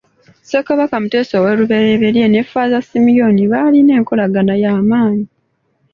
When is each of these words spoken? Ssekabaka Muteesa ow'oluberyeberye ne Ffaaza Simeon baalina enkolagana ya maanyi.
Ssekabaka 0.43 0.95
Muteesa 1.03 1.33
ow'oluberyeberye 1.39 2.25
ne 2.29 2.41
Ffaaza 2.45 2.79
Simeon 2.83 3.37
baalina 3.51 3.91
enkolagana 3.99 4.53
ya 4.63 4.71
maanyi. 4.89 5.25